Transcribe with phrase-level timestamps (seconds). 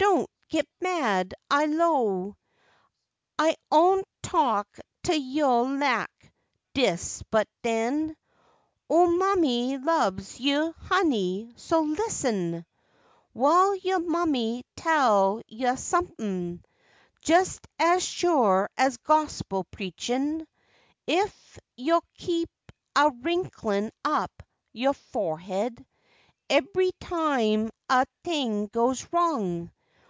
[0.00, 2.36] don't git mad, I 'low
[3.38, 4.66] I oughtn't talk
[5.04, 6.10] t'yo' lak
[6.74, 8.16] dis but den—
[8.88, 12.64] Ole mammy lubs you', honey, so lis'n
[13.34, 16.64] While yo' mammy tell you some'm.
[17.20, 20.44] Jest as sure as gospel preachin',
[21.06, 22.50] Ef yo' keep
[22.96, 24.42] a wrinklin' up
[24.72, 25.86] yo' for'ed
[26.48, 29.70] Ebry time a t'ing goes wrong.